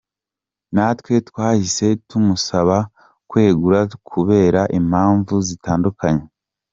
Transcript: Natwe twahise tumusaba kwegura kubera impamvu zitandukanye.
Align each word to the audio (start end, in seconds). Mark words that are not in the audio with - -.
Natwe 0.73 1.13
twahise 1.27 1.87
tumusaba 2.07 2.77
kwegura 3.29 3.79
kubera 4.09 4.61
impamvu 4.79 5.33
zitandukanye. 5.47 6.25